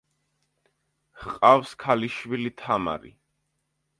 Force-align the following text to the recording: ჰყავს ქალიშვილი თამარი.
ჰყავს 1.25 1.75
ქალიშვილი 1.85 2.53
თამარი. 2.63 3.15